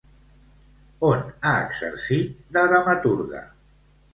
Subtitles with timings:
[1.09, 3.45] On ha exercit de dramaturga?